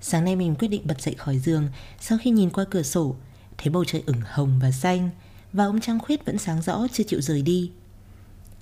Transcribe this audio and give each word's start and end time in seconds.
Sáng 0.00 0.24
nay 0.24 0.36
mình 0.36 0.54
quyết 0.54 0.68
định 0.68 0.82
bật 0.84 1.00
dậy 1.00 1.14
khỏi 1.14 1.38
giường 1.38 1.68
sau 2.00 2.18
khi 2.22 2.30
nhìn 2.30 2.50
qua 2.50 2.64
cửa 2.70 2.82
sổ, 2.82 3.16
thấy 3.58 3.70
bầu 3.70 3.84
trời 3.84 4.02
ửng 4.06 4.20
hồng 4.24 4.58
và 4.62 4.70
xanh 4.70 5.10
và 5.52 5.64
ông 5.64 5.80
trăng 5.80 5.98
khuyết 5.98 6.24
vẫn 6.24 6.38
sáng 6.38 6.62
rõ 6.62 6.86
chưa 6.92 7.04
chịu 7.04 7.20
rời 7.20 7.42
đi. 7.42 7.70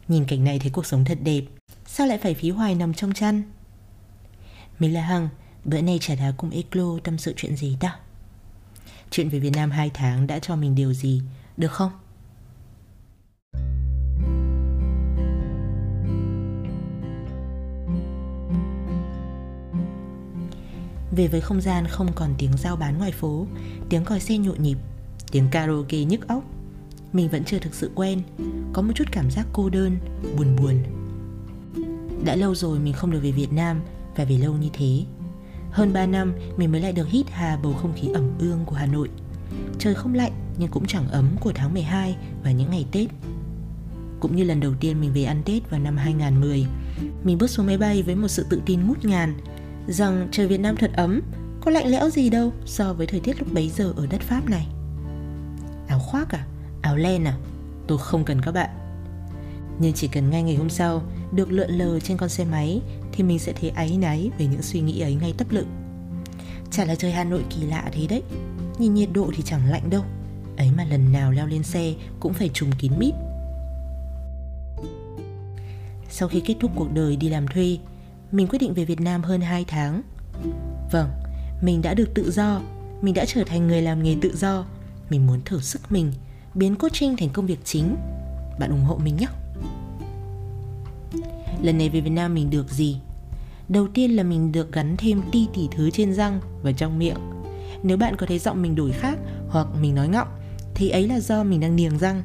Nhìn 0.09 0.25
cảnh 0.25 0.45
này 0.45 0.59
thấy 0.59 0.71
cuộc 0.71 0.87
sống 0.87 1.05
thật 1.05 1.19
đẹp, 1.23 1.43
sao 1.87 2.07
lại 2.07 2.19
phải 2.19 2.35
phí 2.35 2.51
hoài 2.51 2.75
nằm 2.75 2.95
trong 2.95 3.13
chăn? 3.13 3.43
Mình 4.79 4.95
là 4.95 5.03
Hằng, 5.03 5.29
bữa 5.65 5.81
nay 5.81 5.99
trà 6.01 6.15
đá 6.15 6.33
cùng 6.37 6.51
Eclo 6.51 6.99
tâm 7.05 7.19
sự 7.19 7.35
chuyện 7.37 7.57
gì 7.57 7.77
ta? 7.81 7.99
Chuyện 9.11 9.29
về 9.29 9.39
Việt 9.39 9.57
Nam 9.57 9.71
2 9.71 9.91
tháng 9.95 10.27
đã 10.27 10.39
cho 10.39 10.57
mình 10.57 10.75
điều 10.75 10.93
gì, 10.93 11.23
được 11.57 11.73
không? 11.73 11.91
Về 21.17 21.29
với 21.29 21.41
không 21.41 21.61
gian 21.61 21.87
không 21.87 22.13
còn 22.15 22.35
tiếng 22.39 22.51
giao 22.57 22.77
bán 22.77 22.99
ngoài 22.99 23.13
phố 23.13 23.47
Tiếng 23.89 24.05
còi 24.05 24.21
xe 24.21 24.39
nhộn 24.39 24.63
nhịp 24.63 24.79
Tiếng 25.31 25.49
karaoke 25.51 26.05
nhức 26.05 26.29
óc 26.29 26.45
Mình 27.13 27.29
vẫn 27.29 27.45
chưa 27.45 27.59
thực 27.59 27.75
sự 27.75 27.91
quen 27.95 28.23
Có 28.73 28.83
một 28.83 28.93
chút 28.95 29.05
cảm 29.13 29.31
giác 29.31 29.47
cô 29.53 29.69
đơn, 29.69 29.97
buồn 30.39 30.57
buồn. 30.57 30.83
Đã 32.25 32.37
lâu 32.37 32.55
rồi 32.55 32.79
mình 32.79 32.93
không 32.93 33.11
được 33.11 33.21
về 33.23 33.31
Việt 33.31 33.53
Nam 33.53 33.81
Và 34.17 34.25
về 34.25 34.39
lâu 34.39 34.55
như 34.55 34.69
thế. 34.73 35.05
Hơn 35.71 35.93
3 35.93 36.07
năm 36.07 36.35
mình 36.57 36.73
mới 36.73 36.81
lại 36.81 36.93
được 36.93 37.09
hít 37.09 37.27
hà 37.31 37.59
bầu 37.63 37.73
không 37.73 37.93
khí 37.97 38.09
ẩm 38.15 38.31
ương 38.39 38.65
của 38.67 38.77
Hà 38.77 38.87
Nội. 38.87 39.09
Trời 39.79 39.95
không 39.95 40.15
lạnh 40.15 40.33
nhưng 40.59 40.71
cũng 40.71 40.87
chẳng 40.87 41.09
ấm 41.09 41.29
của 41.41 41.53
tháng 41.55 41.75
12 41.75 42.17
và 42.45 42.51
những 42.51 42.71
ngày 42.71 42.87
Tết. 42.93 43.09
Cũng 44.21 44.37
như 44.37 44.45
lần 44.45 44.61
đầu 44.61 44.75
tiên 44.81 45.01
mình 45.01 45.13
về 45.13 45.25
ăn 45.25 45.43
Tết 45.45 45.71
vào 45.71 45.81
năm 45.81 45.97
2010 45.97 46.67
Mình 47.25 47.39
bước 47.39 47.51
xuống 47.51 47.67
máy 47.67 47.79
bay 47.79 48.03
với 48.03 48.15
một 48.15 48.29
sự 48.29 48.47
tự 48.51 48.63
tin 48.67 48.87
ngút 48.87 49.05
ngàn 49.05 49.35
rằng 49.89 50.29
trời 50.33 50.47
Việt 50.47 50.61
Nam 50.61 50.77
thật 50.77 50.91
ấm, 50.97 51.21
có 51.61 51.71
lạnh 51.71 51.87
lẽo 51.87 52.11
gì 52.11 52.31
đâu 52.31 52.53
so 52.67 52.93
với 52.93 53.07
thời 53.07 53.21
tiết 53.21 53.39
lúc 53.39 53.53
bấy 53.53 53.69
giờ 53.69 53.93
ở 53.97 54.07
đất 54.07 54.21
Pháp 54.21 54.51
này. 54.51 54.67
Áo 55.89 55.99
khoác 55.99 56.29
à? 56.31 56.47
Áo 56.83 56.97
len 56.97 57.25
à? 57.25 57.37
Tôi 57.87 57.99
không 57.99 58.25
cần 58.25 58.41
các 58.43 58.53
bạn. 58.53 58.71
Nhưng 59.79 59.93
chỉ 59.93 60.09
cần 60.09 60.31
ngay 60.31 60.43
ngày 60.43 60.57
hôm 60.57 60.71
sau 60.71 61.03
được 61.33 61.53
lượn 61.53 61.71
lờ 61.71 62.01
trên 62.01 62.17
con 62.17 62.29
xe 62.29 62.45
máy 62.45 62.81
thì 63.13 63.25
mình 63.25 63.39
sẽ 63.39 63.53
thấy 63.53 63.71
áy 63.71 63.97
náy 64.01 64.31
về 64.39 64.47
những 64.47 64.63
suy 64.63 64.81
nghĩ 64.81 65.01
ấy 65.01 65.15
ngay 65.15 65.35
tấp 65.39 65.47
lự. 65.51 65.65
Chả 66.71 66.85
là 66.85 66.95
trời 66.95 67.13
Hà 67.13 67.25
Nội 67.25 67.45
kỳ 67.51 67.67
lạ 67.67 67.91
thế 67.93 68.07
đấy. 68.07 68.23
Nhìn 68.79 68.95
nhiệt 68.95 69.09
độ 69.13 69.31
thì 69.37 69.43
chẳng 69.43 69.71
lạnh 69.71 69.91
đâu. 69.91 70.03
Ấy 70.57 70.71
mà 70.77 70.85
lần 70.85 71.13
nào 71.13 71.33
leo 71.33 71.47
lên 71.47 71.63
xe 71.63 71.95
cũng 72.21 72.33
phải 72.33 72.51
trùm 72.55 72.71
kín 72.79 72.93
mít. 72.99 73.15
Sau 76.11 76.29
khi 76.29 76.41
kết 76.41 76.55
thúc 76.61 76.71
cuộc 76.75 76.93
đời 76.95 77.17
đi 77.17 77.29
làm 77.29 77.47
thuê, 77.47 77.79
mình 78.37 78.47
quyết 78.47 78.59
định 78.59 78.75
về 78.75 78.85
Việt 78.85 79.01
Nam 79.01 79.23
hơn 79.23 79.41
2 79.41 79.65
tháng. 79.65 80.03
Vâng, 80.93 81.09
mình 81.63 81.83
đã 81.83 81.95
được 81.95 82.15
tự 82.15 82.31
do, 82.31 82.61
mình 83.03 83.15
đã 83.15 83.25
trở 83.25 83.45
thành 83.45 83.67
người 83.67 83.83
làm 83.83 84.03
nghề 84.03 84.17
tự 84.21 84.37
do. 84.37 84.65
Mình 85.11 85.27
muốn 85.27 85.41
thử 85.45 85.61
sức 85.61 85.93
mình, 85.93 86.13
biến 86.55 86.77
coaching 86.77 87.17
thành 87.17 87.29
công 87.31 87.47
việc 87.47 87.59
chính. 87.65 87.97
Bạn 88.59 88.71
ủng 88.71 88.85
hộ 88.85 88.99
mình 89.05 89.17
nhé. 89.17 89.27
Lần 91.63 91.79
này 91.79 91.89
về 91.89 92.01
Việt 92.01 92.11
Nam 92.11 92.35
mình 92.35 92.51
được 92.51 92.71
gì? 92.71 92.97
Đầu 93.69 93.89
tiên 93.95 94.17
là 94.17 94.23
mình 94.23 94.53
được 94.53 94.73
gắn 94.73 94.97
thêm 94.97 95.23
ti 95.33 95.47
tỉ 95.55 95.69
thứ 95.77 95.91
trên 95.91 96.15
răng 96.15 96.41
và 96.63 96.73
trong 96.73 96.99
miệng. 96.99 97.19
Nếu 97.83 97.97
bạn 97.97 98.17
có 98.17 98.27
thấy 98.27 98.39
giọng 98.39 98.63
mình 98.63 98.75
đổi 98.75 98.93
khác 98.93 99.19
hoặc 99.49 99.67
mình 99.81 99.95
nói 99.95 100.09
ngọng 100.09 100.29
thì 100.75 100.89
ấy 100.89 101.09
là 101.09 101.21
do 101.21 101.45
mình 101.45 101.61
đang 101.61 101.77
niềng 101.77 101.99
răng. 101.99 102.23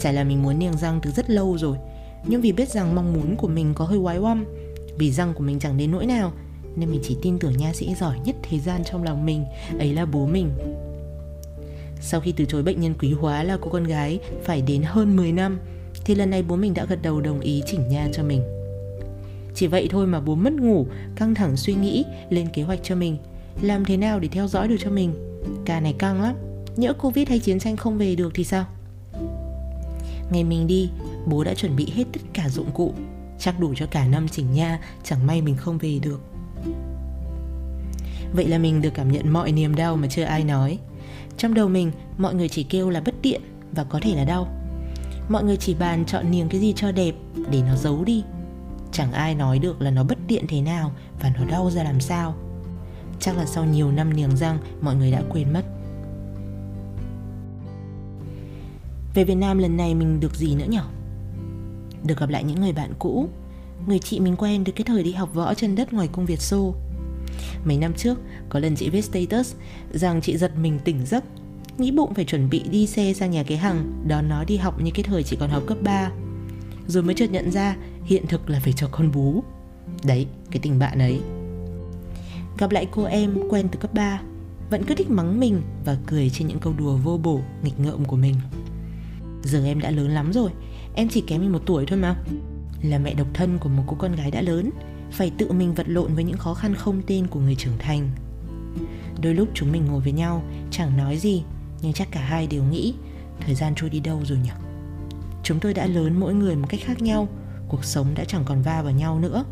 Chả 0.00 0.12
là 0.12 0.24
mình 0.24 0.42
muốn 0.42 0.58
niềng 0.58 0.76
răng 0.76 1.00
từ 1.02 1.10
rất 1.10 1.30
lâu 1.30 1.58
rồi, 1.58 1.76
nhưng 2.26 2.40
vì 2.40 2.52
biết 2.52 2.68
rằng 2.68 2.94
mong 2.94 3.12
muốn 3.12 3.36
của 3.36 3.48
mình 3.48 3.74
có 3.74 3.84
hơi 3.84 3.98
quái 4.02 4.18
oăm 4.18 4.44
vì 4.98 5.12
răng 5.12 5.34
của 5.34 5.44
mình 5.44 5.58
chẳng 5.58 5.76
đến 5.76 5.90
nỗi 5.90 6.06
nào, 6.06 6.32
Nên 6.76 6.90
mình 6.90 7.00
chỉ 7.02 7.16
tin 7.22 7.38
tưởng 7.38 7.56
nha 7.56 7.72
sĩ 7.72 7.94
giỏi 7.94 8.18
nhất 8.24 8.36
thế 8.42 8.58
gian 8.58 8.84
trong 8.84 9.02
lòng 9.02 9.26
mình, 9.26 9.44
Ấy 9.78 9.94
là 9.94 10.06
bố 10.06 10.26
mình. 10.26 10.50
Sau 12.00 12.20
khi 12.20 12.32
từ 12.32 12.44
chối 12.44 12.62
bệnh 12.62 12.80
nhân 12.80 12.94
quý 13.00 13.12
hóa 13.12 13.42
là 13.42 13.58
cô 13.60 13.70
con 13.70 13.84
gái 13.84 14.18
Phải 14.44 14.62
đến 14.62 14.82
hơn 14.82 15.16
10 15.16 15.32
năm, 15.32 15.58
Thì 16.04 16.14
lần 16.14 16.30
này 16.30 16.42
bố 16.42 16.56
mình 16.56 16.74
đã 16.74 16.84
gật 16.84 17.02
đầu 17.02 17.20
đồng 17.20 17.40
ý 17.40 17.62
chỉnh 17.66 17.88
nha 17.88 18.08
cho 18.12 18.22
mình. 18.22 18.42
Chỉ 19.54 19.66
vậy 19.66 19.88
thôi 19.90 20.06
mà 20.06 20.20
bố 20.20 20.34
mất 20.34 20.52
ngủ, 20.52 20.86
Căng 21.16 21.34
thẳng 21.34 21.56
suy 21.56 21.74
nghĩ, 21.74 22.04
Lên 22.30 22.48
kế 22.52 22.62
hoạch 22.62 22.80
cho 22.82 22.96
mình. 22.96 23.18
Làm 23.62 23.84
thế 23.84 23.96
nào 23.96 24.20
để 24.20 24.28
theo 24.28 24.48
dõi 24.48 24.68
được 24.68 24.76
cho 24.80 24.90
mình? 24.90 25.12
Ca 25.64 25.80
này 25.80 25.94
căng 25.98 26.22
lắm, 26.22 26.34
Nhỡ 26.76 26.92
Covid 26.92 27.28
hay 27.28 27.38
chiến 27.38 27.58
tranh 27.58 27.76
không 27.76 27.98
về 27.98 28.14
được 28.14 28.32
thì 28.34 28.44
sao? 28.44 28.64
Ngày 30.32 30.44
mình 30.44 30.66
đi, 30.66 30.90
Bố 31.26 31.44
đã 31.44 31.54
chuẩn 31.54 31.76
bị 31.76 31.92
hết 31.94 32.04
tất 32.12 32.20
cả 32.32 32.48
dụng 32.48 32.70
cụ 32.74 32.94
chắc 33.40 33.60
đủ 33.60 33.74
cho 33.76 33.86
cả 33.86 34.06
năm 34.06 34.28
chỉnh 34.28 34.52
nha, 34.52 34.80
chẳng 35.04 35.26
may 35.26 35.42
mình 35.42 35.56
không 35.56 35.78
về 35.78 35.98
được. 36.02 36.20
Vậy 38.32 38.48
là 38.48 38.58
mình 38.58 38.82
được 38.82 38.90
cảm 38.94 39.12
nhận 39.12 39.32
mọi 39.32 39.52
niềm 39.52 39.74
đau 39.74 39.96
mà 39.96 40.08
chưa 40.08 40.22
ai 40.22 40.44
nói. 40.44 40.78
Trong 41.36 41.54
đầu 41.54 41.68
mình, 41.68 41.92
mọi 42.18 42.34
người 42.34 42.48
chỉ 42.48 42.62
kêu 42.62 42.90
là 42.90 43.00
bất 43.00 43.14
tiện 43.22 43.40
và 43.72 43.84
có 43.84 44.00
thể 44.02 44.14
là 44.14 44.24
đau. 44.24 44.48
Mọi 45.28 45.44
người 45.44 45.56
chỉ 45.56 45.74
bàn 45.74 46.04
chọn 46.06 46.30
niềng 46.30 46.48
cái 46.48 46.60
gì 46.60 46.72
cho 46.76 46.92
đẹp 46.92 47.14
để 47.50 47.62
nó 47.62 47.76
giấu 47.76 48.04
đi. 48.04 48.24
Chẳng 48.92 49.12
ai 49.12 49.34
nói 49.34 49.58
được 49.58 49.82
là 49.82 49.90
nó 49.90 50.04
bất 50.04 50.18
tiện 50.28 50.46
thế 50.46 50.60
nào 50.60 50.92
và 51.20 51.32
nó 51.38 51.44
đau 51.44 51.70
ra 51.70 51.82
làm 51.82 52.00
sao. 52.00 52.34
Chắc 53.20 53.36
là 53.36 53.46
sau 53.46 53.64
nhiều 53.64 53.92
năm 53.92 54.16
niềng 54.16 54.36
răng, 54.36 54.58
mọi 54.80 54.94
người 54.94 55.10
đã 55.10 55.22
quên 55.30 55.52
mất. 55.52 55.64
Về 59.14 59.24
việt 59.24 59.34
nam 59.34 59.58
lần 59.58 59.76
này 59.76 59.94
mình 59.94 60.20
được 60.20 60.34
gì 60.34 60.54
nữa 60.54 60.66
nhỉ 60.68 60.78
được 62.04 62.18
gặp 62.18 62.28
lại 62.28 62.44
những 62.44 62.60
người 62.60 62.72
bạn 62.72 62.92
cũ. 62.98 63.28
Người 63.86 63.98
chị 63.98 64.20
mình 64.20 64.36
quen 64.36 64.64
từ 64.64 64.72
cái 64.72 64.84
thời 64.84 65.02
đi 65.02 65.12
học 65.12 65.34
võ 65.34 65.54
chân 65.54 65.74
đất 65.74 65.92
ngoài 65.92 66.08
cung 66.12 66.26
Việt 66.26 66.40
Xô. 66.40 66.74
Mấy 67.64 67.76
năm 67.76 67.92
trước, 67.96 68.18
có 68.48 68.58
lần 68.58 68.76
chị 68.76 68.90
viết 68.90 69.02
status 69.02 69.54
rằng 69.92 70.20
chị 70.20 70.36
giật 70.36 70.52
mình 70.58 70.78
tỉnh 70.84 71.06
giấc, 71.06 71.24
nghĩ 71.78 71.90
bụng 71.90 72.14
phải 72.14 72.24
chuẩn 72.24 72.50
bị 72.50 72.62
đi 72.70 72.86
xe 72.86 73.12
sang 73.12 73.30
nhà 73.30 73.42
cái 73.42 73.58
hằng, 73.58 73.92
đón 74.08 74.28
nó 74.28 74.44
đi 74.44 74.56
học 74.56 74.80
như 74.82 74.90
cái 74.94 75.02
thời 75.02 75.22
chị 75.22 75.36
còn 75.40 75.50
học 75.50 75.62
cấp 75.66 75.78
3 75.82 76.10
rồi 76.86 77.02
mới 77.02 77.14
chợt 77.14 77.30
nhận 77.30 77.50
ra 77.50 77.76
hiện 78.04 78.26
thực 78.26 78.50
là 78.50 78.60
phải 78.60 78.72
cho 78.72 78.88
con 78.90 79.12
bú. 79.12 79.42
Đấy, 80.04 80.26
cái 80.50 80.60
tình 80.62 80.78
bạn 80.78 80.98
ấy. 80.98 81.20
Gặp 82.58 82.70
lại 82.70 82.86
cô 82.90 83.04
em 83.04 83.38
quen 83.48 83.68
từ 83.72 83.78
cấp 83.78 83.94
3 83.94 84.20
vẫn 84.70 84.84
cứ 84.84 84.94
thích 84.94 85.10
mắng 85.10 85.40
mình 85.40 85.62
và 85.84 85.96
cười 86.06 86.30
trên 86.30 86.48
những 86.48 86.58
câu 86.58 86.72
đùa 86.78 86.96
vô 86.96 87.18
bổ, 87.22 87.40
nghịch 87.62 87.80
ngợm 87.80 88.04
của 88.04 88.16
mình. 88.16 88.34
Giờ 89.42 89.64
em 89.64 89.80
đã 89.80 89.90
lớn 89.90 90.10
lắm 90.10 90.32
rồi 90.32 90.50
Em 90.94 91.08
chỉ 91.08 91.20
kém 91.20 91.40
mình 91.40 91.52
một 91.52 91.62
tuổi 91.66 91.86
thôi 91.86 91.98
mà. 91.98 92.16
Là 92.82 92.98
mẹ 92.98 93.14
độc 93.14 93.26
thân 93.34 93.58
của 93.58 93.68
một 93.68 93.82
cô 93.86 93.96
con 93.98 94.16
gái 94.16 94.30
đã 94.30 94.42
lớn, 94.42 94.70
Phải 95.12 95.30
tự 95.38 95.52
mình 95.52 95.74
vật 95.74 95.88
lộn 95.88 96.14
với 96.14 96.24
những 96.24 96.38
khó 96.38 96.54
khăn 96.54 96.74
không 96.74 97.02
tên 97.06 97.26
của 97.26 97.40
người 97.40 97.54
trưởng 97.54 97.78
thành. 97.78 98.10
Đôi 99.22 99.34
lúc 99.34 99.48
chúng 99.54 99.72
mình 99.72 99.84
ngồi 99.86 100.00
với 100.00 100.12
nhau, 100.12 100.42
Chẳng 100.70 100.96
nói 100.96 101.16
gì, 101.16 101.42
Nhưng 101.82 101.92
chắc 101.92 102.08
cả 102.10 102.20
hai 102.20 102.46
đều 102.46 102.64
nghĩ, 102.64 102.94
Thời 103.40 103.54
gian 103.54 103.72
trôi 103.76 103.90
đi 103.90 104.00
đâu 104.00 104.20
rồi 104.24 104.38
nhỉ? 104.38 104.50
Chúng 105.42 105.60
tôi 105.60 105.74
đã 105.74 105.86
lớn 105.86 106.20
mỗi 106.20 106.34
người 106.34 106.56
một 106.56 106.66
cách 106.68 106.80
khác 106.84 107.02
nhau, 107.02 107.28
Cuộc 107.68 107.84
sống 107.84 108.06
đã 108.14 108.24
chẳng 108.24 108.42
còn 108.44 108.62
va 108.62 108.82
vào 108.82 108.92
nhau 108.92 109.18
nữa. 109.18 109.44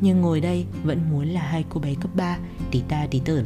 Nhưng 0.00 0.20
ngồi 0.20 0.40
đây 0.40 0.66
vẫn 0.84 1.10
muốn 1.10 1.28
là 1.28 1.40
hai 1.40 1.64
cô 1.68 1.80
bé 1.80 1.94
cấp 1.94 2.10
3 2.14 2.38
Tí 2.70 2.80
ta 2.88 3.06
tí 3.10 3.20
tởn 3.24 3.44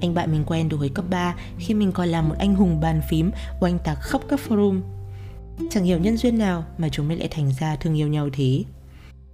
anh 0.00 0.14
bạn 0.14 0.32
mình 0.32 0.44
quen 0.46 0.68
từ 0.68 0.76
hồi 0.76 0.88
cấp 0.88 1.04
3 1.10 1.34
khi 1.58 1.74
mình 1.74 1.92
còn 1.92 2.08
là 2.08 2.22
một 2.22 2.34
anh 2.38 2.54
hùng 2.54 2.80
bàn 2.80 3.00
phím 3.10 3.30
oanh 3.60 3.78
tạc 3.78 3.98
khắp 4.00 4.20
các 4.28 4.40
forum. 4.48 4.80
Chẳng 5.70 5.84
hiểu 5.84 5.98
nhân 5.98 6.16
duyên 6.16 6.38
nào 6.38 6.64
mà 6.78 6.88
chúng 6.88 7.08
mình 7.08 7.18
lại 7.18 7.28
thành 7.28 7.52
ra 7.60 7.76
thương 7.76 7.98
yêu 7.98 8.08
nhau 8.08 8.28
thế. 8.32 8.64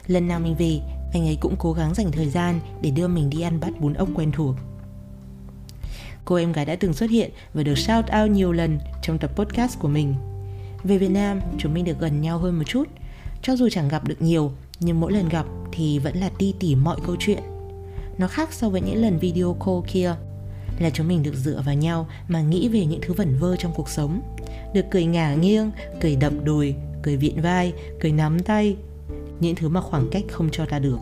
Lần 0.06 0.28
nào 0.28 0.40
mình 0.40 0.54
về, 0.58 0.80
anh 1.12 1.26
ấy 1.26 1.38
cũng 1.40 1.56
cố 1.58 1.72
gắng 1.72 1.94
dành 1.94 2.12
thời 2.12 2.28
gian 2.28 2.60
để 2.82 2.90
đưa 2.90 3.08
mình 3.08 3.30
đi 3.30 3.40
ăn 3.40 3.60
bát 3.60 3.80
bún 3.80 3.94
ốc 3.94 4.08
quen 4.14 4.32
thuộc. 4.32 4.54
Cô 6.24 6.36
em 6.36 6.52
gái 6.52 6.64
đã 6.64 6.76
từng 6.76 6.92
xuất 6.92 7.10
hiện 7.10 7.30
và 7.54 7.62
được 7.62 7.78
shout 7.78 8.04
out 8.20 8.30
nhiều 8.30 8.52
lần 8.52 8.78
trong 9.02 9.18
tập 9.18 9.30
podcast 9.36 9.78
của 9.78 9.88
mình. 9.88 10.14
Về 10.84 10.98
Việt 10.98 11.10
Nam, 11.10 11.40
chúng 11.58 11.74
mình 11.74 11.84
được 11.84 11.98
gần 11.98 12.20
nhau 12.20 12.38
hơn 12.38 12.58
một 12.58 12.64
chút. 12.66 12.88
Cho 13.42 13.56
dù 13.56 13.68
chẳng 13.68 13.88
gặp 13.88 14.08
được 14.08 14.22
nhiều, 14.22 14.52
nhưng 14.80 15.00
mỗi 15.00 15.12
lần 15.12 15.28
gặp 15.28 15.46
thì 15.72 15.98
vẫn 15.98 16.16
là 16.16 16.30
ti 16.38 16.54
tỉ 16.60 16.74
mọi 16.74 16.96
câu 17.06 17.16
chuyện. 17.18 17.42
Nó 18.18 18.28
khác 18.28 18.52
so 18.52 18.68
với 18.68 18.80
những 18.80 19.02
lần 19.02 19.18
video 19.18 19.56
call 19.66 19.78
kia 19.92 20.14
là 20.78 20.90
chúng 20.90 21.08
mình 21.08 21.22
được 21.22 21.34
dựa 21.34 21.62
vào 21.66 21.74
nhau 21.74 22.06
mà 22.28 22.40
nghĩ 22.40 22.68
về 22.68 22.84
những 22.84 23.00
thứ 23.02 23.14
vẩn 23.14 23.36
vơ 23.38 23.56
trong 23.56 23.72
cuộc 23.74 23.88
sống. 23.88 24.20
Được 24.74 24.84
cười 24.90 25.04
ngả 25.04 25.34
nghiêng, 25.34 25.70
cười 26.00 26.16
đập 26.16 26.32
đùi, 26.44 26.74
cười 27.02 27.16
viện 27.16 27.42
vai, 27.42 27.72
cười 28.00 28.12
nắm 28.12 28.38
tay, 28.38 28.76
những 29.40 29.54
thứ 29.54 29.68
mà 29.68 29.80
khoảng 29.80 30.08
cách 30.10 30.24
không 30.30 30.48
cho 30.52 30.66
ta 30.66 30.78
được. 30.78 30.98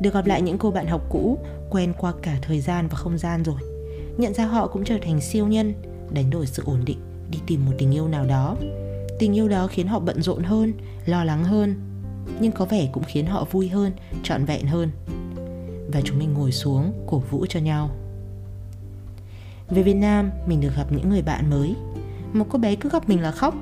Được 0.00 0.14
gặp 0.14 0.26
lại 0.26 0.42
những 0.42 0.58
cô 0.58 0.70
bạn 0.70 0.86
học 0.86 1.02
cũ, 1.10 1.38
quen 1.70 1.92
qua 1.98 2.12
cả 2.22 2.38
thời 2.42 2.60
gian 2.60 2.88
và 2.88 2.96
không 2.96 3.18
gian 3.18 3.42
rồi. 3.42 3.60
Nhận 4.16 4.34
ra 4.34 4.44
họ 4.44 4.66
cũng 4.66 4.84
trở 4.84 4.98
thành 5.02 5.20
siêu 5.20 5.46
nhân, 5.46 5.74
đánh 6.10 6.30
đổi 6.30 6.46
sự 6.46 6.62
ổn 6.66 6.80
định, 6.84 6.98
đi 7.30 7.38
tìm 7.46 7.66
một 7.66 7.72
tình 7.78 7.94
yêu 7.94 8.08
nào 8.08 8.24
đó. 8.24 8.56
Tình 9.18 9.36
yêu 9.36 9.48
đó 9.48 9.66
khiến 9.66 9.86
họ 9.86 10.00
bận 10.00 10.22
rộn 10.22 10.42
hơn, 10.42 10.72
lo 11.06 11.24
lắng 11.24 11.44
hơn, 11.44 11.74
nhưng 12.40 12.52
có 12.52 12.64
vẻ 12.64 12.88
cũng 12.92 13.04
khiến 13.06 13.26
họ 13.26 13.44
vui 13.50 13.68
hơn, 13.68 13.92
trọn 14.22 14.44
vẹn 14.44 14.66
hơn. 14.66 14.90
Và 15.92 16.00
chúng 16.04 16.18
mình 16.18 16.34
ngồi 16.34 16.52
xuống, 16.52 16.92
cổ 17.06 17.18
vũ 17.18 17.46
cho 17.48 17.60
nhau 17.60 17.90
về 19.70 19.82
Việt 19.82 19.94
Nam, 19.94 20.30
mình 20.46 20.60
được 20.60 20.76
gặp 20.76 20.92
những 20.92 21.08
người 21.08 21.22
bạn 21.22 21.50
mới. 21.50 21.74
Một 22.32 22.46
cô 22.48 22.58
bé 22.58 22.74
cứ 22.74 22.88
gặp 22.88 23.08
mình 23.08 23.20
là 23.20 23.30
khóc. 23.30 23.54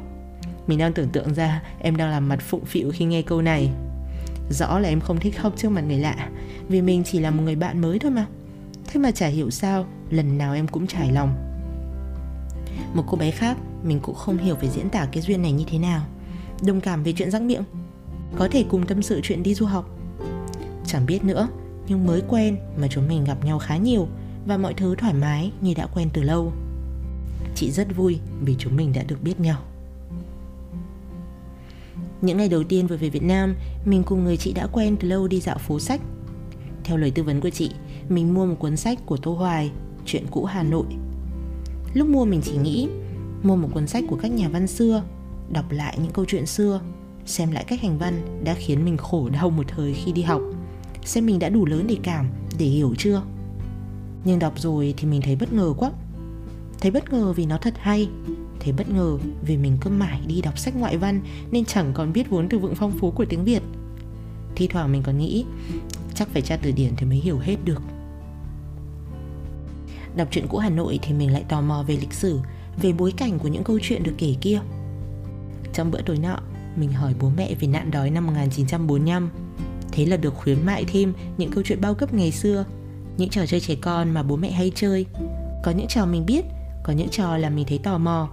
Mình 0.66 0.78
đang 0.78 0.93
tưởng 0.93 1.08
tượng 1.08 1.34
ra 1.34 1.62
em 1.78 1.96
đang 1.96 2.10
làm 2.10 2.28
mặt 2.28 2.40
phụng 2.40 2.64
phịu 2.64 2.90
khi 2.90 3.05
nghe 3.05 3.22
câu 3.22 3.43
này. 3.43 3.70
Rõ 4.50 4.78
là 4.78 4.88
em 4.88 5.00
không 5.00 5.20
thích 5.20 5.38
khóc 5.38 5.52
trước 5.56 5.69
mặt 5.69 5.81
người 5.81 5.99
lạ 5.99 6.28
Vì 6.69 6.82
mình 6.82 7.05
chỉ 7.05 7.19
là 7.20 7.31
một 7.31 7.43
người 7.43 7.56
bạn 7.56 7.81
mới 7.81 7.99
thôi 7.99 8.10
mà 8.10 8.26
Thế 8.87 9.00
mà 9.00 9.10
chả 9.10 9.26
hiểu 9.26 9.50
sao 9.50 9.87
Lần 10.10 10.38
nào 10.38 10.55
em 10.55 10.69
cũng 10.69 10.87
trải 10.87 11.12
lòng 11.12 11.34
Một 12.94 13.05
cô 13.06 13.16
bé 13.16 13.31
khác 13.31 13.56
Mình 13.82 14.00
cũng 14.00 14.14
không 14.14 14.38
hiểu 14.38 14.55
phải 14.55 14.69
diễn 14.69 14.90
tả 14.90 15.06
cái 15.12 15.22
duyên 15.22 15.43
này 15.43 15.52
như 15.52 15.64
thế 15.70 15.78
nào 15.78 16.02
Đồng 16.66 16.81
cảm 16.81 17.02
về 17.02 17.12
chuyện 17.16 17.31
răng 17.31 17.46
miệng 17.46 17.62
Có 18.37 18.49
thể 18.49 18.64
cùng 18.69 18.87
tâm 18.87 19.02
sự 19.02 19.20
chuyện 19.22 19.43
đi 19.43 19.55
du 19.55 19.66
học 19.66 19.88
Chẳng 20.87 21.06
biết 21.06 21.25
nữa 21.25 21.49
Nhưng 21.88 22.06
mới 22.06 22.22
quen 22.28 22.56
mà 22.76 22.88
chúng 22.90 23.08
mình 23.08 23.25
gặp 23.25 23.44
nhau 23.44 23.58
khá 23.58 23.76
nhiều 23.76 24.08
và 24.48 24.56
mọi 24.56 24.74
thứ 24.74 24.94
thoải 24.98 25.14
mái 25.14 25.52
như 25.60 25.74
đã 25.74 25.86
quen 25.86 26.08
từ 26.12 26.22
lâu 26.22 26.52
Chị 27.54 27.70
rất 27.70 27.96
vui 27.96 28.18
vì 28.44 28.56
chúng 28.58 28.76
mình 28.76 28.92
đã 28.92 29.02
được 29.02 29.22
biết 29.22 29.40
nhau 29.40 29.62
những 32.22 32.36
ngày 32.36 32.48
đầu 32.48 32.64
tiên 32.64 32.86
vừa 32.86 32.96
về 32.96 33.08
Việt 33.08 33.22
Nam, 33.22 33.54
mình 33.84 34.02
cùng 34.02 34.24
người 34.24 34.36
chị 34.36 34.52
đã 34.52 34.66
quen 34.66 34.96
từ 35.00 35.08
lâu 35.08 35.28
đi 35.28 35.40
dạo 35.40 35.58
phố 35.58 35.80
sách. 35.80 36.00
Theo 36.84 36.96
lời 36.96 37.10
tư 37.10 37.22
vấn 37.22 37.40
của 37.40 37.50
chị, 37.50 37.70
mình 38.08 38.34
mua 38.34 38.46
một 38.46 38.54
cuốn 38.58 38.76
sách 38.76 38.98
của 39.06 39.16
Tô 39.16 39.34
Hoài, 39.34 39.70
Chuyện 40.06 40.26
cũ 40.30 40.44
Hà 40.44 40.62
Nội. 40.62 40.86
Lúc 41.94 42.08
mua 42.08 42.24
mình 42.24 42.40
chỉ 42.44 42.56
nghĩ, 42.56 42.88
mua 43.42 43.56
một 43.56 43.68
cuốn 43.74 43.86
sách 43.86 44.04
của 44.08 44.16
các 44.16 44.28
nhà 44.28 44.48
văn 44.48 44.66
xưa, 44.66 45.02
đọc 45.52 45.70
lại 45.70 45.98
những 46.02 46.12
câu 46.12 46.24
chuyện 46.28 46.46
xưa, 46.46 46.80
xem 47.26 47.50
lại 47.50 47.64
cách 47.68 47.80
hành 47.80 47.98
văn 47.98 48.40
đã 48.44 48.54
khiến 48.54 48.84
mình 48.84 48.96
khổ 48.96 49.28
đau 49.28 49.50
một 49.50 49.64
thời 49.68 49.94
khi 49.94 50.12
đi 50.12 50.22
học. 50.22 50.42
Xem 51.04 51.26
mình 51.26 51.38
đã 51.38 51.48
đủ 51.48 51.66
lớn 51.66 51.84
để 51.88 51.96
cảm, 52.02 52.26
để 52.58 52.66
hiểu 52.66 52.94
chưa? 52.98 53.22
Nhưng 54.25 54.38
đọc 54.38 54.53
rồi 54.56 54.94
thì 54.97 55.09
mình 55.09 55.20
thấy 55.20 55.37
bất 55.37 55.53
ngờ 55.53 55.75
quá. 55.76 55.91
Thấy 56.81 56.91
bất 56.91 57.12
ngờ 57.12 57.32
vì 57.32 57.47
nó 57.47 57.59
thật 57.59 57.75
hay, 57.79 58.09
Thấy 58.61 58.73
bất 58.73 58.91
ngờ 58.91 59.19
vì 59.43 59.56
mình 59.56 59.79
cứ 59.81 59.91
mãi 59.91 60.20
đi 60.26 60.41
đọc 60.41 60.59
sách 60.59 60.76
ngoại 60.76 60.97
văn 60.97 61.20
nên 61.50 61.65
chẳng 61.65 61.93
còn 61.94 62.12
biết 62.12 62.31
vốn 62.31 62.49
từ 62.49 62.59
vựng 62.59 62.75
phong 62.75 62.99
phú 62.99 63.11
của 63.11 63.25
tiếng 63.25 63.44
Việt. 63.44 63.62
Thi 64.56 64.67
thoảng 64.67 64.93
mình 64.93 65.03
còn 65.03 65.19
nghĩ 65.19 65.44
chắc 66.15 66.29
phải 66.29 66.43
tra 66.43 66.56
từ 66.56 66.73
điển 66.73 66.93
thì 66.97 67.06
mới 67.06 67.19
hiểu 67.19 67.38
hết 67.38 67.56
được. 67.65 67.82
Đọc 70.17 70.29
truyện 70.31 70.47
cũ 70.49 70.59
Hà 70.59 70.70
Nội 70.70 70.99
thì 71.03 71.15
mình 71.15 71.32
lại 71.32 71.44
tò 71.49 71.61
mò 71.61 71.85
về 71.87 71.97
lịch 72.00 72.12
sử, 72.12 72.41
về 72.82 72.93
bối 72.93 73.12
cảnh 73.17 73.38
của 73.38 73.49
những 73.49 73.65
câu 73.65 73.79
chuyện 73.82 74.03
được 74.03 74.15
kể 74.19 74.35
kia. 74.41 74.61
Trong 75.73 75.91
bữa 75.91 76.03
tối 76.03 76.19
nọ, 76.19 76.38
mình 76.76 76.93
hỏi 76.93 77.15
bố 77.20 77.31
mẹ 77.37 77.55
về 77.61 77.69
nạn 77.69 77.91
đói 77.91 78.11
năm 78.11 78.26
1945. 78.26 79.31
Thế 79.93 80.06
là 80.06 80.17
được 80.17 80.35
khuyến 80.35 80.67
mại 80.67 80.85
thêm 80.85 81.12
những 81.38 81.50
câu 81.50 81.65
chuyện 81.67 81.81
bao 81.81 81.94
cấp 81.94 82.15
ngày 82.15 82.32
xưa, 82.32 82.65
những 83.19 83.29
trò 83.29 83.47
chơi 83.47 83.61
trẻ 83.61 83.75
con 83.81 84.11
mà 84.11 84.23
bố 84.23 84.37
mẹ 84.37 84.50
hay 84.50 84.73
chơi. 84.75 85.06
Có 85.62 85.70
những 85.70 85.87
trò 85.88 86.06
mình 86.06 86.26
biết, 86.26 86.44
có 86.82 86.93
những 86.93 87.09
trò 87.09 87.37
là 87.37 87.50
mình 87.50 87.67
thấy 87.69 87.79
tò 87.79 87.99
mò, 87.99 88.29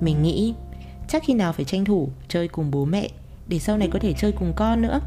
mình 0.00 0.22
nghĩ 0.22 0.54
chắc 1.08 1.22
khi 1.26 1.34
nào 1.34 1.52
phải 1.52 1.64
tranh 1.64 1.84
thủ 1.84 2.08
chơi 2.28 2.48
cùng 2.48 2.70
bố 2.70 2.84
mẹ 2.84 3.08
để 3.48 3.58
sau 3.58 3.78
này 3.78 3.88
có 3.92 3.98
thể 3.98 4.12
chơi 4.12 4.32
cùng 4.32 4.52
con 4.56 4.82
nữa. 4.82 5.00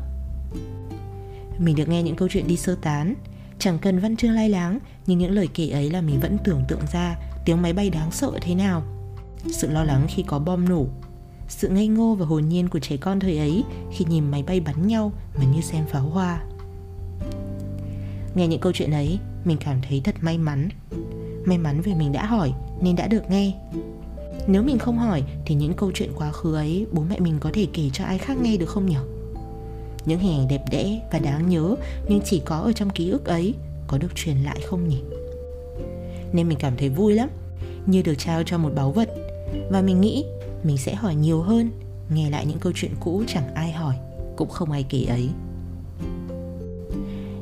Mình 1.60 1.76
được 1.76 1.90
nghe 1.90 2.04
những 2.04 2.16
câu 2.16 2.28
chuyện 2.32 2.48
đi 2.48 2.58
sơ 2.58 2.76
tán, 2.82 3.14
chẳng 3.60 3.80
cần 3.80 4.00
văn 4.00 4.16
chương 4.16 4.32
lai 4.32 4.50
láng, 4.50 4.80
nhưng 5.08 5.20
những 5.20 5.32
lời 5.32 5.48
kể 5.54 5.70
ấy 5.70 5.90
là 5.90 6.02
mình 6.02 6.20
vẫn 6.20 6.38
tưởng 6.44 6.64
tượng 6.68 6.82
ra 6.94 7.18
tiếng 7.46 7.62
máy 7.62 7.74
bay 7.74 7.90
đáng 7.90 8.12
sợ 8.12 8.32
thế 8.42 8.56
nào. 8.56 8.84
Sự 9.52 9.72
lo 9.72 9.84
lắng 9.84 10.06
khi 10.10 10.24
có 10.24 10.40
bom 10.40 10.70
nổ, 10.70 10.86
sự 11.48 11.70
ngây 11.70 11.88
ngô 11.88 12.16
và 12.16 12.26
hồn 12.26 12.50
nhiên 12.50 12.70
của 12.70 12.80
trẻ 12.80 12.98
con 12.98 13.20
thời 13.20 13.38
ấy 13.38 13.64
khi 13.92 14.06
nhìn 14.10 14.32
máy 14.32 14.44
bay 14.44 14.60
bắn 14.60 14.88
nhau 14.88 15.12
mà 15.38 15.46
như 15.46 15.62
xem 15.62 15.86
pháo 15.86 16.04
hoa. 16.04 16.42
Nghe 18.38 18.48
những 18.48 18.60
câu 18.60 18.72
chuyện 18.72 18.92
ấy, 18.92 19.19
mình 19.45 19.57
cảm 19.60 19.78
thấy 19.89 20.01
thật 20.04 20.16
may 20.22 20.38
mắn. 20.38 20.69
May 21.45 21.57
mắn 21.57 21.81
vì 21.81 21.94
mình 21.94 22.12
đã 22.12 22.25
hỏi 22.25 22.54
nên 22.81 22.95
đã 22.95 23.07
được 23.07 23.30
nghe 23.30 23.54
nếu 24.48 24.63
mình 24.63 24.80
không 24.80 24.98
hỏi 24.98 25.24
thì 25.45 25.56
những 25.56 25.74
câu 25.74 25.92
chuyện 25.94 26.12
quá 26.16 26.31
khứ 26.31 26.56
ấy 26.56 26.86
bố 26.92 27.04
mẹ 27.10 27.19
mình 27.19 27.38
có 27.39 27.50
thể 27.54 27.68
kể 27.74 27.89
cho 27.94 28.04
ai 28.04 28.18
khác 28.18 28.38
nghe 28.42 28.57
được 28.57 28.66
không 28.66 28.86
nhỉ? 28.86 28.95
Những 30.06 30.19
hình 30.19 30.39
ảnh 30.39 30.48
đẹp 30.48 30.62
đẽ 30.72 31.01
và 31.12 31.19
đáng 31.19 31.50
nhớ 31.50 31.75
nhưng 32.07 32.22
chỉ 32.25 32.42
có 32.45 32.57
ở 32.57 32.72
trong 32.72 32.89
ký 32.89 33.10
ức 33.10 33.25
ấy 33.25 33.54
có 33.88 33.98
được 33.98 34.16
truyền 34.16 34.38
lại 34.38 34.60
không 34.66 34.88
nhỉ? 34.88 35.01
Nên 36.33 36.50
mình 36.50 36.57
cảm 36.62 36.74
thấy 36.78 36.90
vui 36.90 37.13
lắm, 37.13 37.30
như 37.86 38.01
được 38.01 38.16
trao 38.18 38.44
cho 38.45 38.57
một 38.57 38.72
báu 38.75 38.92
vật 38.92 39.10
và 39.72 39.81
mình 39.81 40.01
nghĩ 40.01 40.25
mình 40.63 40.78
sẽ 40.78 40.95
hỏi 40.95 41.16
nhiều 41.16 41.42
hơn, 41.42 41.72
nghe 42.10 42.30
lại 42.30 42.45
những 42.45 42.60
câu 42.60 42.74
chuyện 42.75 42.92
cũ 43.00 43.24
chẳng 43.28 43.54
ai 43.56 43.72
hỏi, 43.72 43.95
cũng 44.38 44.50
không 44.50 44.72
ai 44.72 44.83
kể 44.90 45.04
ấy. 45.04 45.30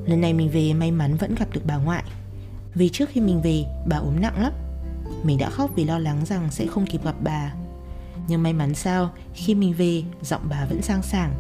Lần 0.06 0.22
này 0.22 0.34
mình 0.34 0.50
về 0.50 0.74
may 0.74 0.92
mắn 0.92 1.16
vẫn 1.16 1.36
gặp 1.36 1.48
được 1.54 1.62
bà 1.66 1.78
ngoại. 1.78 2.04
Vì 2.74 2.90
trước 2.90 3.10
khi 3.10 3.22
mình 3.22 3.42
về, 3.42 3.66
bà 3.88 3.98
ốm 3.98 4.22
nặng 4.22 4.42
lắm. 4.42 4.54
Mình 5.24 5.38
đã 5.38 5.50
khóc 5.50 5.72
vì 5.76 5.84
lo 5.86 6.00
lắng 6.00 6.26
rằng 6.26 6.48
sẽ 6.52 6.68
không 6.68 6.86
kịp 6.86 7.04
gặp 7.04 7.16
bà. 7.24 7.54
Nhưng 8.28 8.44
may 8.44 8.54
mắn 8.54 8.76
sao, 8.76 9.10
Khi 9.34 9.56
mình 9.56 9.74
về, 9.74 10.04
giọng 10.22 10.42
bà 10.50 10.66
vẫn 10.66 10.82
sang 10.82 11.02
sảng. 11.02 11.34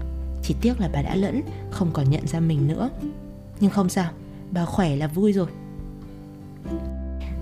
Chỉ 0.43 0.55
tiếc 0.61 0.79
là 0.79 0.89
bà 0.93 1.01
đã 1.01 1.15
lẫn, 1.15 1.41
Không 1.71 1.91
còn 1.93 2.09
nhận 2.09 2.27
ra 2.27 2.39
mình 2.39 2.67
nữa. 2.67 2.89
Nhưng 3.59 3.71
không 3.71 3.89
sao, 3.89 4.11
Bà 4.51 4.65
khỏe 4.65 4.95
là 4.95 5.07
vui 5.07 5.33
rồi. 5.33 5.47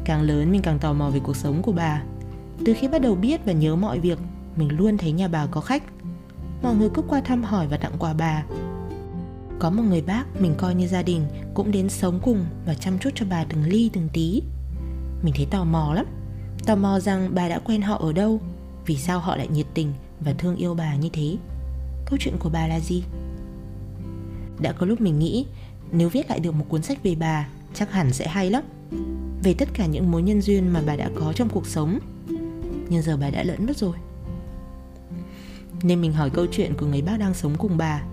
Càng 0.05 0.21
lớn 0.21 0.51
mình 0.51 0.61
càng 0.61 0.79
tò 0.79 0.93
mò 0.93 1.09
về 1.09 1.19
cuộc 1.19 1.35
sống 1.35 1.61
của 1.61 1.71
bà. 1.71 2.03
Từ 2.65 2.73
khi 2.73 2.87
bắt 2.87 3.01
đầu 3.01 3.15
biết 3.15 3.45
và 3.45 3.51
nhớ 3.51 3.75
mọi 3.75 3.99
việc, 3.99 4.19
Mình 4.55 4.77
luôn 4.77 4.97
thấy 4.97 5.11
nhà 5.11 5.27
bà 5.27 5.45
có 5.45 5.61
khách. 5.61 5.83
Mọi 6.63 6.75
người 6.75 6.89
cứ 6.93 7.01
qua 7.01 7.21
thăm 7.21 7.43
hỏi 7.43 7.67
và 7.67 7.77
tặng 7.77 7.93
quà 7.99 8.13
bà. 8.13 8.43
Có 9.59 9.69
một 9.69 9.83
người 9.83 10.01
bác 10.01 10.23
mình 10.39 10.53
coi 10.57 10.75
như 10.75 10.87
gia 10.87 11.03
đình 11.03 11.25
Cũng 11.53 11.71
đến 11.71 11.89
sống 11.89 12.19
cùng 12.23 12.45
và 12.65 12.73
chăm 12.73 12.99
chút 12.99 13.09
cho 13.15 13.25
bà 13.29 13.43
từng 13.43 13.63
ly 13.63 13.89
từng 13.93 14.09
tí. 14.13 14.41
Mình 15.23 15.33
thấy 15.37 15.47
tò 15.51 15.63
mò 15.63 15.93
lắm. 15.93 16.05
Tò 16.65 16.75
mò 16.75 16.99
rằng 16.99 17.29
bà 17.33 17.49
đã 17.49 17.59
quen 17.59 17.81
họ 17.81 17.97
ở 17.97 18.13
đâu, 18.13 18.41
Vì 18.85 18.97
sao 18.97 19.19
họ 19.19 19.35
lại 19.35 19.47
nhiệt 19.47 19.65
tình 19.73 19.93
và 20.19 20.33
thương 20.33 20.55
yêu 20.55 20.75
bà 20.75 20.95
như 20.95 21.09
thế. 21.13 21.37
Câu 22.05 22.17
chuyện 22.21 22.37
của 22.39 22.49
bà 22.49 22.67
là 22.67 22.79
gì? 22.79 23.03
Đã 24.59 24.71
có 24.71 24.85
lúc 24.85 25.01
mình 25.01 25.19
nghĩ, 25.19 25.45
Nếu 25.91 26.09
viết 26.09 26.29
lại 26.29 26.39
được 26.39 26.51
một 26.51 26.65
cuốn 26.69 26.83
sách 26.83 27.03
về 27.03 27.15
bà, 27.15 27.47
Chắc 27.73 27.91
hẳn 27.91 28.13
sẽ 28.13 28.27
hay 28.27 28.49
lắm. 28.49 28.63
Về 29.43 29.53
tất 29.53 29.69
cả 29.73 29.85
những 29.85 30.11
mối 30.11 30.21
nhân 30.23 30.41
duyên 30.41 30.73
mà 30.73 30.81
bà 30.85 30.95
đã 30.95 31.09
có 31.15 31.33
trong 31.33 31.49
cuộc 31.49 31.67
sống, 31.67 31.99
Nhưng 32.89 33.01
giờ 33.01 33.17
bà 33.17 33.29
đã 33.29 33.43
lẫn 33.43 33.65
mất 33.65 33.77
rồi. 33.77 33.97
Nên 35.83 36.01
mình 36.01 36.13
hỏi 36.13 36.29
câu 36.29 36.45
chuyện 36.51 36.73
của 36.77 36.85
người 36.85 37.01
bác 37.01 37.19
đang 37.19 37.33
sống 37.33 37.53
cùng 37.57 37.77
bà. 37.77 38.03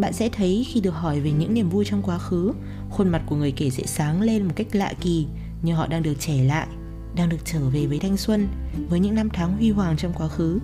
Bạn 0.00 0.12
sẽ 0.12 0.28
thấy 0.28 0.66
khi 0.68 0.80
được 0.80 0.90
hỏi 0.90 1.20
về 1.20 1.32
những 1.32 1.54
niềm 1.54 1.68
vui 1.68 1.84
trong 1.84 2.02
quá 2.02 2.18
khứ, 2.18 2.52
Khuôn 2.90 3.08
mặt 3.08 3.22
của 3.26 3.36
người 3.36 3.52
kể 3.52 3.70
sẽ 3.70 3.82
sáng 3.86 4.20
lên 4.20 4.42
một 4.42 4.52
cách 4.56 4.66
lạ 4.72 4.92
kỳ, 5.00 5.26
Như 5.62 5.74
họ 5.74 5.86
đang 5.86 6.02
được 6.02 6.14
trẻ 6.18 6.44
lại, 6.44 6.66
đang 7.16 7.28
được 7.28 7.44
trở 7.44 7.60
về 7.68 7.86
với 7.86 7.98
thanh 7.98 8.16
xuân, 8.16 8.48
với 8.88 9.00
những 9.00 9.14
năm 9.14 9.28
tháng 9.32 9.56
huy 9.56 9.70
hoàng 9.70 9.96
trong 9.96 10.12
quá 10.12 10.28
khứ. 10.28 10.58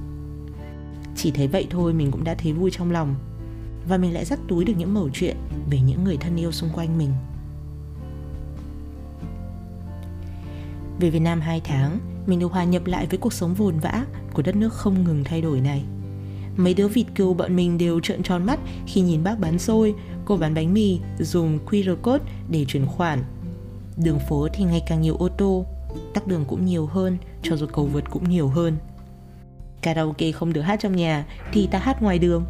Chỉ 1.16 1.30
thấy 1.30 1.48
vậy 1.48 1.66
thôi 1.70 1.94
mình 1.94 2.10
cũng 2.10 2.24
đã 2.24 2.34
thấy 2.34 2.52
vui 2.52 2.70
trong 2.70 2.90
lòng, 2.90 3.14
và 3.88 3.96
mình 3.96 4.14
lại 4.14 4.24
dắt 4.24 4.38
túi 4.48 4.64
được 4.64 4.72
những 4.76 4.94
mẩu 4.94 5.08
chuyện 5.12 5.36
về 5.70 5.80
những 5.80 6.04
người 6.04 6.16
thân 6.16 6.36
yêu 6.36 6.52
xung 6.52 6.70
quanh 6.74 6.98
mình. 6.98 7.10
Về 11.00 11.10
Việt 11.10 11.20
Nam 11.20 11.40
2 11.40 11.60
tháng, 11.64 11.98
mình 12.26 12.38
được 12.38 12.52
hòa 12.52 12.64
nhập 12.64 12.86
lại 12.86 13.06
với 13.06 13.18
cuộc 13.18 13.32
sống 13.32 13.54
vồn 13.54 13.78
vã 13.78 14.06
của 14.32 14.42
đất 14.42 14.56
nước 14.56 14.72
không 14.72 15.04
ngừng 15.04 15.24
thay 15.24 15.42
đổi 15.42 15.60
này 15.60 15.84
mấy 16.56 16.74
đứa 16.74 16.88
vịt 16.88 17.06
cừu 17.14 17.34
bọn 17.34 17.56
mình 17.56 17.78
đều 17.78 18.00
trợn 18.00 18.22
tròn 18.22 18.46
mắt 18.46 18.60
khi 18.86 19.00
nhìn 19.00 19.24
bác 19.24 19.38
bán 19.38 19.58
xôi. 19.58 19.94
Cô 20.24 20.36
bán 20.36 20.54
bánh 20.54 20.74
mì, 20.74 21.00
dùng 21.18 21.58
QR 21.66 21.96
code 21.96 22.24
để 22.50 22.64
chuyển 22.68 22.86
khoản. 22.86 23.24
Đường 23.96 24.18
phố 24.28 24.48
thì 24.52 24.64
ngày 24.64 24.82
càng 24.86 25.00
nhiều 25.00 25.16
ô 25.16 25.28
tô, 25.28 25.66
tắc 26.14 26.26
đường 26.26 26.44
cũng 26.48 26.64
nhiều 26.64 26.86
hơn, 26.86 27.18
cho 27.42 27.56
dù 27.56 27.66
cầu 27.66 27.86
vượt 27.86 28.04
cũng 28.10 28.30
nhiều 28.30 28.48
hơn. 28.48 28.76
Karaoke 29.82 30.32
không 30.32 30.52
được 30.52 30.60
hát 30.60 30.80
trong 30.80 30.96
nhà 30.96 31.26
thì 31.52 31.66
ta 31.66 31.78
hát 31.78 32.02
ngoài 32.02 32.18
đường. 32.18 32.44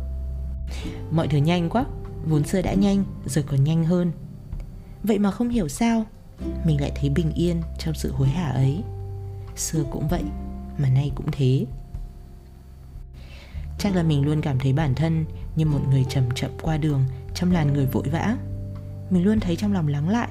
Mọi 1.11 1.29
thứ 1.29 1.39
nhanh 1.39 1.71
quá, 1.71 1.85
vốn 2.27 2.45
xưa 2.45 2.63
đã 2.63 2.75
nhanh, 2.75 3.05
giờ 3.27 3.43
còn 3.47 3.65
nhanh 3.65 3.85
hơn. 3.85 4.13
Vậy 5.03 5.19
mà 5.19 5.31
không 5.31 5.49
hiểu 5.49 5.69
sao, 5.69 6.05
mình 6.67 6.81
lại 6.81 6.93
thấy 6.95 7.11
bình 7.11 7.33
yên 7.33 7.57
trong 7.79 7.95
sự 7.95 8.13
hối 8.13 8.29
hả 8.29 8.49
ấy. 8.49 8.83
Xưa 9.57 9.85
cũng 9.91 10.09
vậy, 10.09 10.23
mà 10.79 10.89
nay 10.89 11.13
cũng 11.15 11.27
thế 11.33 11.67
chắc 13.83 13.97
là 13.97 14.03
mình 14.03 14.25
luôn 14.25 14.41
cảm 14.41 14.59
thấy 14.59 14.73
bản 14.73 14.95
thân 14.95 15.25
như 15.57 15.67
một 15.67 15.81
người 15.91 16.05
chậm 16.09 16.25
chậm 16.35 16.51
qua 16.63 16.77
đường 16.77 17.05
trong 17.35 17.53
làn 17.53 17.73
người 17.73 17.87
vội 17.87 18.05
vã 18.13 18.37
mình 19.11 19.25
luôn 19.25 19.41
thấy 19.41 19.57
trong 19.57 19.73
lòng 19.73 19.89
lắng 19.89 20.09
lại 20.09 20.29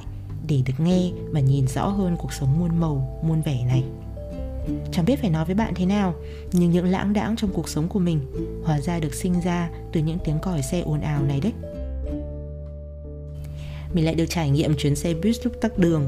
để 0.48 0.62
được 0.66 0.74
nghe 0.78 1.12
và 1.32 1.40
nhìn 1.40 1.68
rõ 1.68 1.88
hơn 1.88 2.16
cuộc 2.20 2.34
sống 2.34 2.60
muôn 2.60 2.80
màu, 2.80 3.22
muôn 3.24 3.42
vẻ 3.42 3.64
này. 3.66 3.84
Chẳng 4.92 5.06
biết 5.06 5.22
phải 5.22 5.30
nói 5.30 5.46
với 5.46 5.56
bạn 5.56 5.74
thế 5.76 5.86
nào, 5.86 6.16
nhưng 6.52 6.72
những 6.72 6.86
lãng 6.86 7.14
đãng 7.14 7.36
trong 7.36 7.50
cuộc 7.54 7.70
sống 7.70 7.88
của 7.88 8.00
mình 8.00 8.20
hóa 8.64 8.82
ra 8.82 9.00
được 9.00 9.14
sinh 9.14 9.42
ra 9.42 9.70
từ 9.92 10.02
những 10.02 10.18
tiếng 10.26 10.40
còi 10.40 10.62
xe 10.62 10.82
ồn 10.82 11.02
ào 11.02 11.24
này 11.24 11.40
đấy. 11.42 11.54
Mình 13.94 14.06
lại 14.06 14.16
được 14.16 14.26
trải 14.30 14.50
nghiệm 14.50 14.76
chuyến 14.78 14.96
xe 14.96 15.14
buýt 15.14 15.36
lúc 15.44 15.54
tắc 15.62 15.78
đường. 15.78 16.08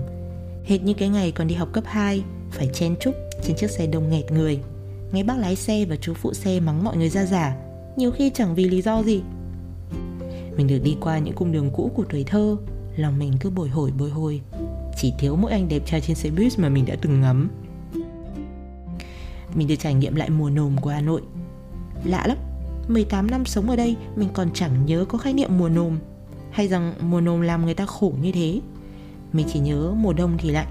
Hệt 0.65 0.83
như 0.83 0.93
cái 0.93 1.09
ngày 1.09 1.31
còn 1.31 1.47
đi 1.47 1.55
học 1.55 1.69
cấp 1.73 1.83
2, 1.87 2.23
phải 2.51 2.69
chen 2.73 2.95
chúc 2.99 3.15
trên 3.43 3.55
chiếc 3.55 3.69
xe 3.69 3.87
đông 3.87 4.09
nghẹt 4.09 4.31
người. 4.31 4.59
Nghe 5.13 5.23
bác 5.23 5.37
lái 5.37 5.55
xe 5.55 5.85
và 5.85 5.95
chú 5.95 6.13
phụ 6.13 6.33
xe 6.33 6.59
mắng 6.59 6.83
mọi 6.83 6.97
người 6.97 7.09
ra 7.09 7.25
giả, 7.25 7.55
nhiều 7.97 8.11
khi 8.11 8.31
chẳng 8.33 8.55
vì 8.55 8.63
lý 8.63 8.81
do 8.81 9.03
gì. 9.03 9.21
Mình 10.57 10.67
được 10.67 10.79
đi 10.83 10.97
qua 11.01 11.19
những 11.19 11.35
cung 11.35 11.51
đường 11.51 11.69
cũ 11.73 11.91
của 11.95 12.03
tuổi 12.09 12.23
thơ, 12.23 12.57
lòng 12.95 13.19
mình 13.19 13.33
cứ 13.39 13.49
bồi 13.49 13.69
hồi 13.69 13.91
bồi 13.99 14.09
hồi. 14.09 14.41
Chỉ 14.97 15.13
thiếu 15.19 15.35
mỗi 15.35 15.51
anh 15.51 15.67
đẹp 15.67 15.81
trai 15.85 16.01
trên 16.01 16.15
xe 16.15 16.29
buýt 16.29 16.59
mà 16.59 16.69
mình 16.69 16.85
đã 16.85 16.95
từng 17.01 17.21
ngắm. 17.21 17.49
Mình 19.55 19.67
được 19.67 19.75
trải 19.79 19.93
nghiệm 19.93 20.15
lại 20.15 20.29
mùa 20.29 20.49
nồm 20.49 20.77
của 20.81 20.89
hà 20.89 21.01
nội. 21.01 21.21
Lạ 22.03 22.27
lắm 22.27 22.37
18 22.87 23.31
năm 23.31 23.45
sống 23.45 23.69
ở 23.69 23.75
đây 23.75 23.95
mình 24.15 24.29
còn 24.33 24.49
chẳng 24.53 24.85
nhớ 24.85 25.05
có 25.05 25.17
khái 25.17 25.33
niệm 25.33 25.57
mùa 25.57 25.69
nồm. 25.69 25.97
Hay 26.51 26.67
rằng 26.67 26.93
mùa 27.01 27.21
nồm 27.21 27.41
làm 27.41 27.65
người 27.65 27.73
ta 27.73 27.85
khổ 27.85 28.13
như 28.21 28.31
thế. 28.31 28.61
Mình 29.33 29.47
chỉ 29.53 29.59
nhớ 29.59 29.93
mùa 29.97 30.13
đông 30.13 30.37
thì 30.37 30.49
lạnh 30.49 30.67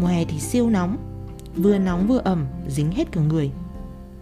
Mùa 0.00 0.06
hè 0.06 0.24
thì 0.24 0.40
siêu 0.40 0.70
nóng. 0.70 0.96
Vừa 1.56 1.78
nóng 1.78 2.06
vừa 2.06 2.18
ẩm, 2.18 2.46
dính 2.68 2.90
hết 2.90 3.12
cả 3.12 3.20
người. 3.20 3.50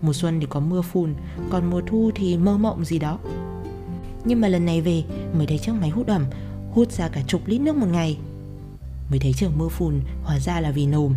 Mùa 0.02 0.12
xuân 0.12 0.40
thì 0.40 0.46
có 0.50 0.60
mưa 0.60 0.82
phùn, 0.82 1.14
Còn 1.50 1.70
mùa 1.70 1.80
thu 1.86 2.10
thì 2.14 2.36
mơ 2.36 2.58
mộng 2.58 2.84
gì 2.84 2.98
đó. 2.98 3.18
Nhưng 4.24 4.40
mà 4.40 4.48
lần 4.48 4.66
này 4.66 4.80
về, 4.80 5.04
Mới 5.36 5.46
thấy 5.46 5.58
chiếc 5.58 5.72
máy 5.80 5.90
hút 5.90 6.06
ẩm, 6.06 6.24
Hút 6.72 6.92
ra 6.92 7.08
cả 7.08 7.22
chục 7.26 7.40
lít 7.46 7.60
nước 7.60 7.76
một 7.76 7.86
ngày. 7.92 8.18
Mới 9.10 9.18
thấy 9.18 9.32
trời 9.32 9.50
mưa 9.56 9.68
phùn, 9.68 10.00
Hóa 10.22 10.38
ra 10.38 10.60
là 10.60 10.70
vì 10.70 10.86
nồm. 10.86 11.14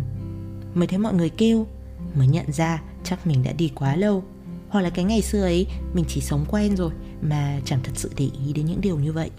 Mới 0.74 0.86
thấy 0.86 0.98
mọi 0.98 1.14
người 1.14 1.28
kêu, 1.28 1.66
Mới 2.14 2.26
nhận 2.26 2.52
ra 2.52 2.82
chắc 3.04 3.26
mình 3.26 3.42
đã 3.42 3.52
đi 3.52 3.70
quá 3.74 3.96
lâu. 3.96 4.22
Hoặc 4.68 4.80
là 4.80 4.90
cái 4.90 5.04
ngày 5.04 5.22
xưa 5.22 5.42
ấy, 5.42 5.66
Mình 5.94 6.04
chỉ 6.08 6.20
sống 6.20 6.44
quen 6.48 6.76
rồi, 6.76 6.92
Mà 7.22 7.60
chẳng 7.64 7.80
thật 7.82 7.92
sự 7.94 8.10
để 8.16 8.28
ý 8.46 8.52
đến 8.52 8.66
những 8.66 8.80
điều 8.80 8.98
như 8.98 9.12
vậy. 9.12 9.30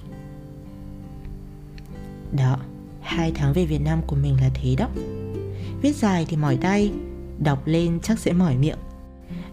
Đó, 2.31 2.57
Hai 3.01 3.31
tháng 3.31 3.53
về 3.53 3.65
Việt 3.65 3.81
Nam 3.81 4.01
của 4.07 4.15
mình 4.15 4.37
là 4.41 4.49
thế 4.53 4.75
đó. 4.75 4.89
Viết 5.81 5.95
dài 5.95 6.25
thì 6.29 6.37
mỏi 6.37 6.57
tay, 6.61 6.91
Đọc 7.39 7.67
lên 7.67 7.99
chắc 8.03 8.19
sẽ 8.19 8.33
mỏi 8.33 8.57
miệng 8.57 8.77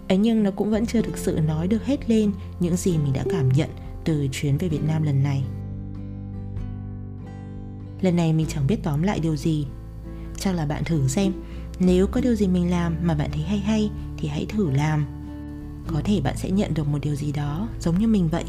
ấy 0.08 0.18
nhưng 0.18 0.42
nó 0.42 0.50
cũng 0.50 0.70
vẫn 0.70 0.87
chưa 0.87 1.02
thực 1.02 1.18
sự 1.18 1.38
nói 1.46 1.68
được 1.68 1.84
hết 1.84 2.11
lên 2.11 2.32
những 2.61 2.76
gì 2.76 2.99
mình 2.99 3.12
đã 3.12 3.25
cảm 3.30 3.49
nhận 3.49 3.70
từ 4.04 4.28
chuyến 4.32 4.58
về 4.58 4.68
Việt 4.68 4.84
Nam 4.87 5.02
lần 5.02 5.23
này. 5.23 5.44
Lần 8.00 8.16
này 8.16 8.32
mình 8.32 8.46
chẳng 8.49 8.66
biết 8.66 8.82
tóm 8.82 9.02
lại 9.02 9.20
điều 9.20 9.37
gì. 9.37 9.66
Chắc 10.38 10.54
là 10.54 10.66
bạn 10.66 10.84
thử 10.84 11.08
xem, 11.08 11.32
nếu 11.78 12.06
có 12.06 12.20
điều 12.20 12.34
gì 12.34 12.49
mình 12.49 12.70
làm 12.70 12.96
mà 13.02 13.14
bạn 13.14 13.30
thấy 13.32 13.42
hay 13.42 13.58
hay 13.58 13.90
thì 14.16 14.28
hãy 14.28 14.46
thử 14.49 14.70
làm. 14.70 15.06
Có 15.87 16.00
thể 16.04 16.20
bạn 16.20 16.37
sẽ 16.37 16.50
nhận 16.50 16.75
được 16.75 16.88
một 16.88 16.99
điều 17.02 17.14
gì 17.14 17.32
đó 17.32 17.68
giống 17.80 17.99
như 17.99 18.08
mình 18.08 18.28
vậy. 18.28 18.44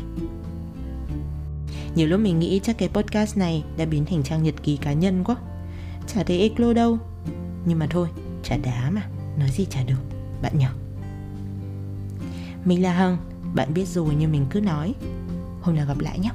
Nhiều 1.95 2.07
lúc 2.07 2.19
mình 2.19 2.39
nghĩ 2.39 2.59
chắc 2.63 2.77
cái 2.77 2.89
podcast 2.89 3.37
này 3.37 3.63
đã 3.77 3.85
biến 3.85 4.05
thành 4.05 4.23
trang 4.23 4.43
nhật 4.43 4.55
ký 4.63 4.77
cá 4.77 4.93
nhân 4.93 5.23
quá. 5.23 5.35
Chả 6.07 6.23
thấy 6.23 6.39
eclo 6.39 6.73
đâu. 6.73 6.97
Nhưng 7.65 7.79
mà 7.79 7.87
thôi, 7.89 8.07
chả 8.43 8.57
đá 8.57 8.89
mà, 8.89 9.01
nói 9.39 9.49
gì 9.49 9.65
chả 9.69 9.83
được, 9.83 9.99
bạn 10.41 10.57
nhỏ. 10.57 10.69
Mình 12.65 12.83
là 12.83 12.93
Hằng, 12.93 13.17
bạn 13.55 13.73
biết 13.73 13.87
rồi 13.87 14.15
nhưng 14.19 14.31
mình 14.31 14.45
cứ 14.49 14.61
nói. 14.61 14.95
Hôm 15.61 15.75
nào 15.75 15.85
gặp 15.85 15.99
lại 15.99 16.19
nhé. 16.19 16.29